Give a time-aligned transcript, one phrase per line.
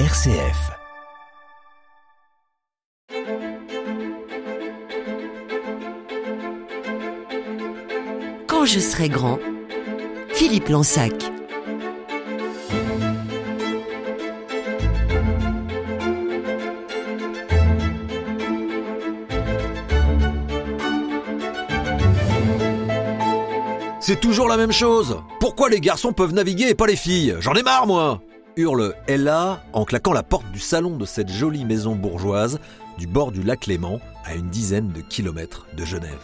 [0.00, 0.72] RCF.
[8.48, 9.38] Quand je serai grand,
[10.30, 11.12] Philippe Lansac.
[24.00, 25.22] C'est toujours la même chose.
[25.38, 27.36] Pourquoi les garçons peuvent naviguer et pas les filles?
[27.38, 28.20] J'en ai marre, moi
[28.56, 32.58] hurle Ella en claquant la porte du salon de cette jolie maison bourgeoise
[32.98, 36.20] du bord du lac Léman à une dizaine de kilomètres de Genève.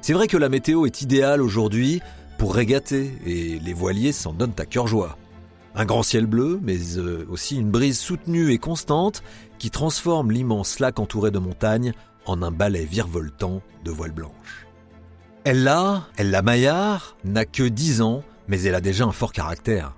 [0.00, 2.00] C'est vrai que la météo est idéale aujourd'hui
[2.38, 5.16] pour régater et les voiliers s'en donnent à cœur joie.
[5.74, 9.22] Un grand ciel bleu, mais euh, aussi une brise soutenue et constante
[9.58, 11.94] qui transforme l'immense lac entouré de montagnes
[12.26, 14.66] en un balai virevoltant de voiles blanches.
[15.44, 19.94] Ella, Ella Maillard, n'a que 10 ans, mais elle a déjà un fort caractère.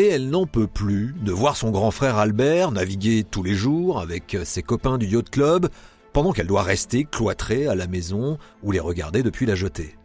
[0.00, 4.00] Et elle n'en peut plus de voir son grand frère Albert naviguer tous les jours
[4.00, 5.68] avec ses copains du yacht club,
[6.14, 9.98] pendant qu'elle doit rester cloîtrée à la maison ou les regarder depuis la jetée.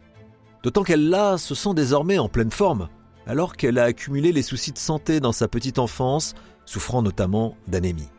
[0.62, 2.90] D'autant qu'elle là se sent désormais en pleine forme,
[3.26, 6.34] alors qu'elle a accumulé les soucis de santé dans sa petite enfance,
[6.66, 8.10] souffrant notamment d'anémie.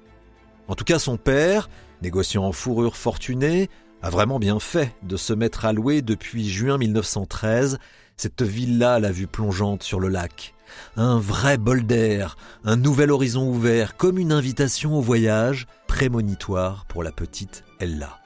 [0.67, 1.69] En tout cas, son père,
[2.01, 3.69] négociant en fourrure fortuné,
[4.01, 7.77] a vraiment bien fait de se mettre à louer depuis juin 1913
[8.15, 10.55] cette villa à la vue plongeante sur le lac.
[10.95, 17.03] Un vrai bol d'air, un nouvel horizon ouvert, comme une invitation au voyage prémonitoire pour
[17.03, 18.19] la petite Ella.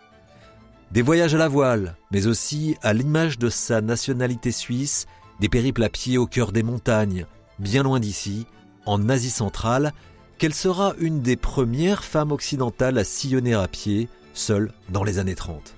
[0.91, 5.05] Des voyages à la voile, mais aussi à l'image de sa nationalité suisse,
[5.39, 7.25] des périples à pied au cœur des montagnes,
[7.59, 8.45] bien loin d'ici,
[8.85, 9.93] en Asie centrale,
[10.37, 15.35] qu'elle sera une des premières femmes occidentales à sillonner à pied, seule dans les années
[15.35, 15.75] 30.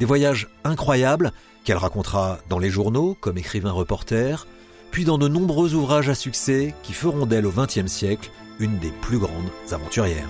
[0.00, 1.32] Des voyages incroyables
[1.64, 4.46] qu'elle racontera dans les journaux comme écrivain reporter,
[4.92, 8.92] puis dans de nombreux ouvrages à succès qui feront d'elle au XXe siècle une des
[9.00, 10.28] plus grandes aventurières.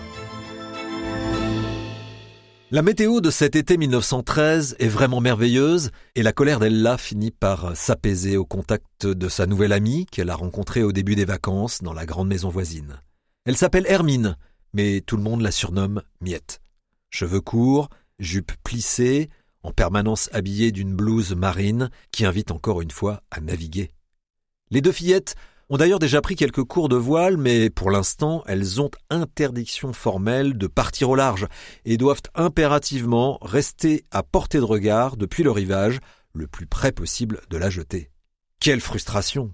[2.70, 7.76] La météo de cet été 1913 est vraiment merveilleuse et la colère d'Ella finit par
[7.76, 11.92] s'apaiser au contact de sa nouvelle amie qu'elle a rencontrée au début des vacances dans
[11.92, 13.02] la grande maison voisine.
[13.44, 14.38] Elle s'appelle Hermine,
[14.72, 16.62] mais tout le monde la surnomme Miette.
[17.10, 19.28] Cheveux courts, jupe plissée,
[19.62, 23.90] en permanence habillée d'une blouse marine qui invite encore une fois à naviguer.
[24.72, 25.34] Les deux fillettes
[25.68, 30.56] ont d'ailleurs déjà pris quelques cours de voile, mais pour l'instant, elles ont interdiction formelle
[30.56, 31.46] de partir au large
[31.84, 36.00] et doivent impérativement rester à portée de regard depuis le rivage,
[36.32, 38.10] le plus près possible de la jetée.
[38.60, 39.52] Quelle frustration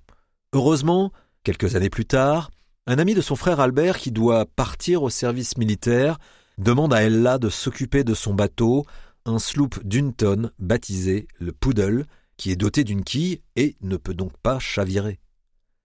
[0.53, 1.11] Heureusement,
[1.43, 2.53] quelques années plus tard,
[2.87, 6.19] un ami de son frère Albert qui doit partir au service militaire
[6.59, 8.85] demande à Ella de s'occuper de son bateau,
[9.27, 12.07] un sloop d'une tonne baptisé le Poodle,
[12.39, 15.21] qui est doté d'une quille et ne peut donc pas chavirer.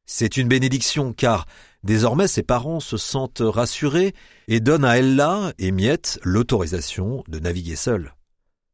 [0.06, 1.46] C'est une bénédiction car
[1.84, 4.14] désormais ses parents se sentent rassurés
[4.48, 8.14] et donnent à Ella et Miette l'autorisation de naviguer seule.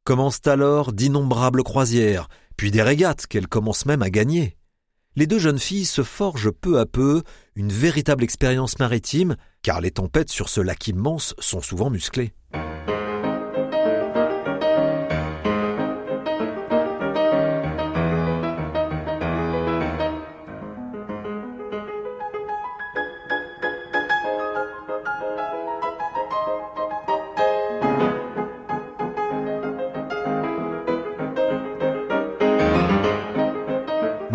[0.04, 4.58] Commencent alors d'innombrables croisières, puis des régates qu'elles commencent même à gagner.
[5.16, 7.24] Les deux jeunes filles se forgent peu à peu
[7.56, 12.34] une véritable expérience maritime, car les tempêtes sur ce lac immense sont souvent musclées.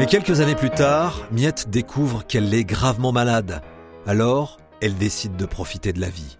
[0.05, 3.63] Mais quelques années plus tard, Miette découvre qu'elle est gravement malade.
[4.05, 6.37] Alors, elle décide de profiter de la vie.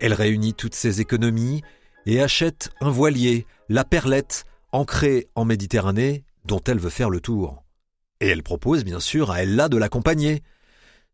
[0.00, 1.62] Elle réunit toutes ses économies
[2.06, 7.62] et achète un voilier, la Perlette, ancré en Méditerranée, dont elle veut faire le tour.
[8.18, 10.42] Et elle propose bien sûr à Ella de l'accompagner.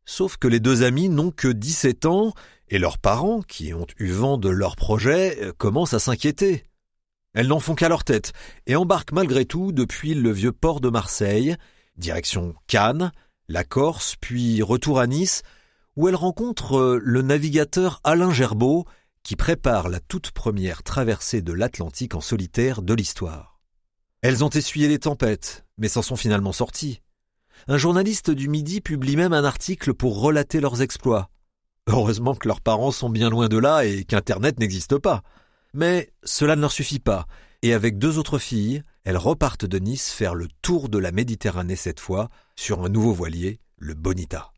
[0.07, 2.33] Sauf que les deux amis n'ont que 17 ans
[2.71, 6.65] et leurs parents, qui ont eu vent de leur projet, commencent à s'inquiéter.
[7.35, 8.33] Elles n'en font qu'à leur tête
[8.67, 11.57] et embarquent malgré tout depuis le vieux port de Marseille
[12.01, 13.13] Direction Cannes,
[13.49, 15.43] la Corse, puis retour à Nice,
[15.97, 18.87] où elle rencontre euh, le navigateur Alain Gerbeau,
[19.23, 23.61] qui prépare la toute première traversée de l'Atlantique en solitaire de l'histoire.
[24.23, 27.03] Elles ont essuyé les tempêtes, mais s'en sont finalement sorties.
[27.69, 31.31] Un journaliste du Midi publie même un article pour relater leurs exploits.
[31.87, 35.23] Heureusement que leurs parents sont bien loin de là et qu'Internet n'existe pas.
[35.75, 37.27] Mais cela ne leur suffit pas,
[37.63, 41.77] et avec deux autres filles, elles repartent de Nice faire le tour de la Méditerranée
[41.77, 44.53] cette fois, sur un nouveau voilier, le Bonita.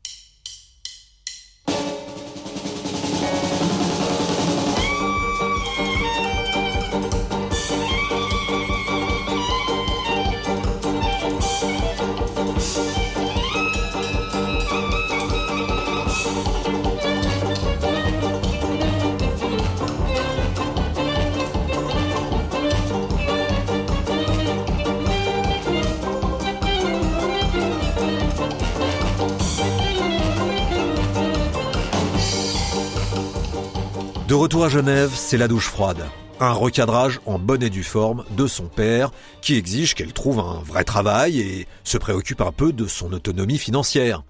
[34.32, 36.08] De retour à Genève, c'est la douche froide.
[36.40, 39.10] Un recadrage en bonne et due forme de son père
[39.42, 43.58] qui exige qu'elle trouve un vrai travail et se préoccupe un peu de son autonomie
[43.58, 44.24] financière.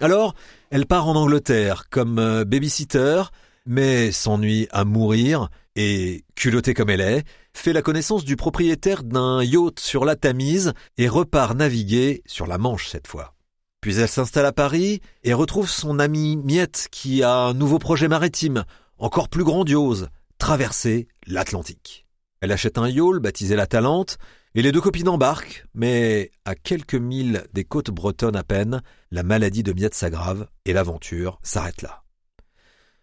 [0.00, 0.34] Alors,
[0.70, 3.24] elle part en Angleterre comme euh, babysitter,
[3.66, 9.42] mais s'ennuie à mourir et, culottée comme elle est, fait la connaissance du propriétaire d'un
[9.42, 13.34] yacht sur la Tamise et repart naviguer sur la Manche cette fois.
[13.82, 18.08] Puis elle s'installe à Paris et retrouve son amie Miette qui a un nouveau projet
[18.08, 18.64] maritime,
[18.98, 20.08] encore plus grandiose,
[20.38, 22.06] traverser l'Atlantique.
[22.40, 24.18] Elle achète un yawl baptisé la Talente
[24.54, 29.22] et les deux copines embarquent, mais à quelques milles des côtes bretonnes à peine, la
[29.22, 32.04] maladie de Miette s'aggrave et l'aventure s'arrête là.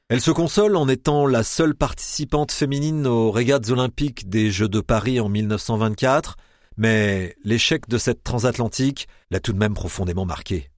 [0.08, 4.82] Elle se console en étant la seule participante féminine aux régates olympiques des Jeux de
[4.82, 6.36] Paris en 1924,
[6.78, 10.71] mais l'échec de cette transatlantique l'a tout de même profondément marquée.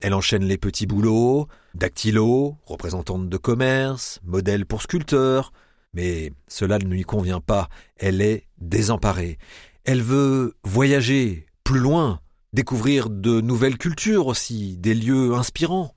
[0.00, 5.52] Elle enchaîne les petits boulots, dactylo, représentante de commerce, modèle pour sculpteur,
[5.94, 9.38] mais cela ne lui convient pas, elle est désemparée.
[9.84, 12.20] Elle veut voyager plus loin,
[12.52, 15.94] découvrir de nouvelles cultures aussi, des lieux inspirants.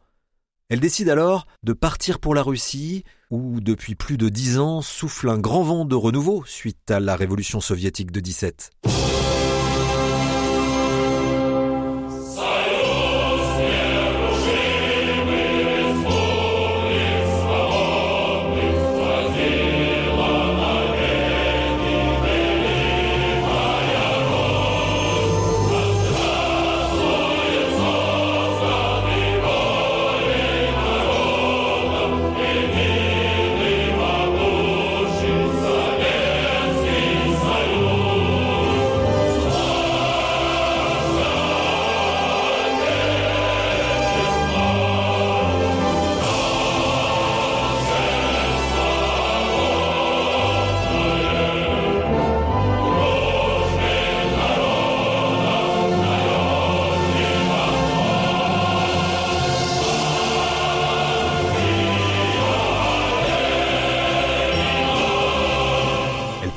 [0.69, 5.29] Elle décide alors de partir pour la Russie, où depuis plus de dix ans souffle
[5.29, 8.71] un grand vent de renouveau suite à la révolution soviétique de 17.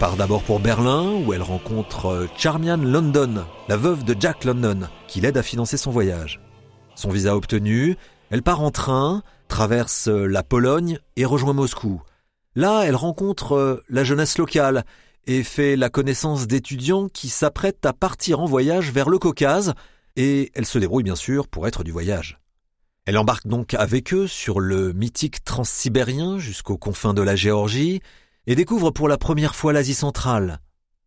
[0.02, 4.88] Part d'abord pour Berlin, où elle rencontre euh, Charmian London, la veuve de Jack London,
[5.06, 6.40] qui l'aide à financer son voyage.
[6.96, 7.96] Son visa obtenu,
[8.30, 12.02] elle part en train, traverse euh, la Pologne et rejoint Moscou.
[12.56, 14.84] Là, elle rencontre euh, la jeunesse locale
[15.28, 19.72] et fait la connaissance d'étudiants qui s'apprêtent à partir en voyage vers le Caucase,
[20.16, 22.40] et elle se débrouille bien sûr pour être du voyage.
[23.04, 28.00] Elle embarque donc avec eux sur le mythique transsibérien jusqu'aux confins de la Géorgie,
[28.46, 30.60] et découvre pour la première fois l'Asie centrale.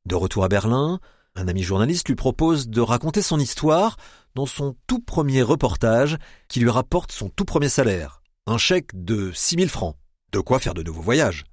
[0.06, 1.00] De retour à Berlin,
[1.36, 3.98] un ami journaliste lui propose de raconter son histoire
[4.36, 6.18] dans son tout premier reportage
[6.48, 9.96] qui lui rapporte son tout premier salaire, un chèque de 6000 francs.
[10.32, 11.46] De quoi faire de nouveaux voyages.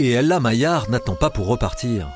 [0.00, 2.08] Et Ella Maillard n'attend pas pour repartir.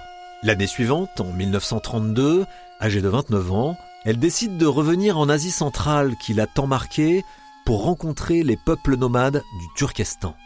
[0.44, 2.46] L'année suivante, en 1932,
[2.80, 7.24] âgée de 29 ans, elle décide de revenir en Asie centrale qui l'a tant marquée
[7.66, 10.36] pour rencontrer les peuples nomades du Turkestan.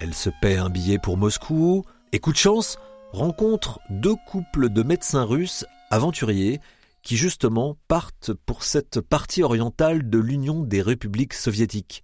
[0.00, 2.78] Elle se paie un billet pour Moscou et coup de chance,
[3.12, 6.58] rencontre deux couples de médecins russes aventuriers
[7.02, 12.02] qui justement partent pour cette partie orientale de l'Union des républiques soviétiques.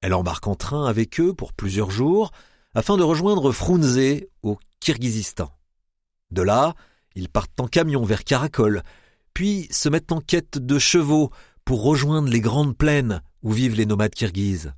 [0.00, 2.32] Elle embarque en train avec eux pour plusieurs jours
[2.74, 5.50] afin de rejoindre Frunze au Kirghizistan.
[6.30, 6.74] De là,
[7.14, 8.82] ils partent en camion vers Karakol,
[9.34, 11.30] puis se mettent en quête de chevaux
[11.64, 14.72] pour rejoindre les grandes plaines où vivent les nomades kirghizes.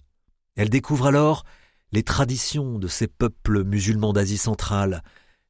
[0.57, 1.45] Elle découvre alors
[1.93, 5.03] les traditions de ces peuples musulmans d'Asie centrale,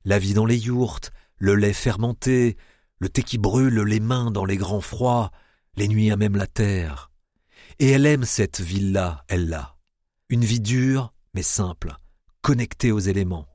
[0.05, 2.57] la vie dans les yourtes, le lait fermenté,
[2.99, 5.31] le thé qui brûle les mains dans les grands froids,
[5.77, 7.11] les nuits à même la terre.
[7.79, 9.77] Et elle aime cette ville-là, elle-là.
[10.29, 11.97] Une vie dure, mais simple,
[12.43, 13.47] connectée aux éléments.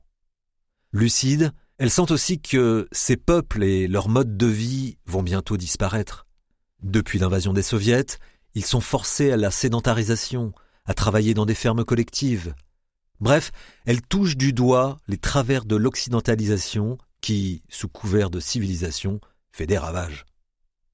[0.92, 6.26] Lucide, elle sent aussi que ces peuples et leur mode de vie vont bientôt disparaître.
[6.82, 8.18] Depuis l'invasion des soviets,
[8.54, 10.52] ils sont forcés à la sédentarisation,
[10.86, 12.54] à travailler dans des fermes collectives.
[13.20, 13.50] Bref,
[13.84, 19.20] elle touche du doigt les travers de l'occidentalisation qui, sous couvert de civilisation,
[19.52, 20.24] fait des ravages.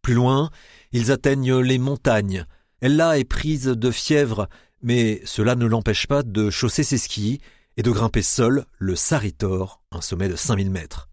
[0.02, 0.50] Plus loin,
[0.92, 2.46] ils atteignent les montagnes.
[2.80, 4.48] Elle là est prise de fièvre,
[4.82, 7.40] mais cela ne l'empêche pas de chausser ses skis
[7.76, 11.08] et de grimper seul le Saritor, un sommet de 5000 mètres.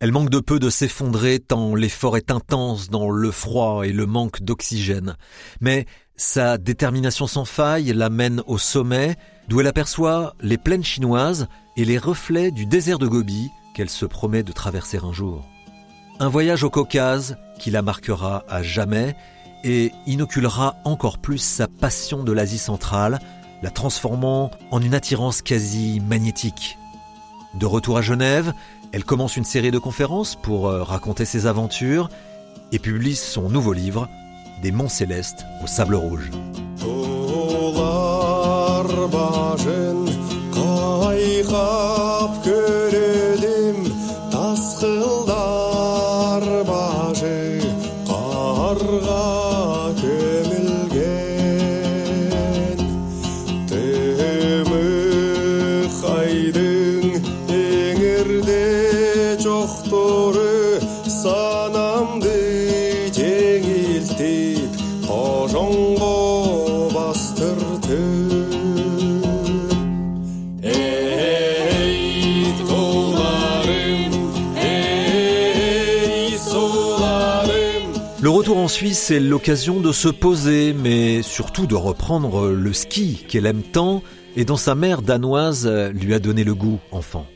[0.00, 4.06] Elle manque de peu de s'effondrer tant l'effort est intense dans le froid et le
[4.06, 5.16] manque d'oxygène.
[5.60, 9.16] Mais sa détermination sans faille l'amène au sommet,
[9.48, 14.06] d'où elle aperçoit les plaines chinoises et les reflets du désert de Gobi qu'elle se
[14.06, 15.48] promet de traverser un jour.
[16.20, 19.16] Un voyage au Caucase qui la marquera à jamais
[19.64, 23.18] et inoculera encore plus sa passion de l'Asie centrale,
[23.62, 26.78] la transformant en une attirance quasi magnétique.
[27.54, 28.52] De retour à Genève,
[28.92, 32.08] elle commence une série de conférences pour euh, raconter ses aventures
[32.72, 34.08] et publie son nouveau livre,
[34.62, 36.30] Des monts célestes au sable rouge.
[78.38, 83.46] Retour en Suisse est l'occasion de se poser, mais surtout de reprendre le ski qu'elle
[83.46, 84.00] aime tant
[84.36, 87.26] et dont sa mère danoise lui a donné le goût enfant.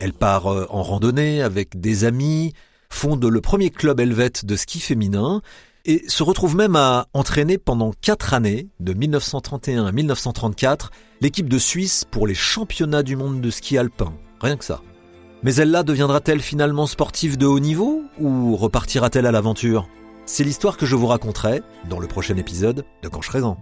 [0.00, 2.52] Elle part euh, en randonnée avec des amis,
[2.90, 5.40] fonde le premier club helvète de ski féminin
[5.86, 10.90] et se retrouve même à entraîner pendant quatre années, de 1931 à 1934,
[11.22, 14.12] l'équipe de Suisse pour les championnats du monde de ski alpin.
[14.42, 14.82] Rien que ça.
[15.42, 19.88] Mais elle-là deviendra-t-elle finalement sportive de haut niveau ou repartira-t-elle à l'aventure?
[20.32, 23.58] C'est l'histoire que je vous raconterai dans le prochain épisode de Quand je serai grand.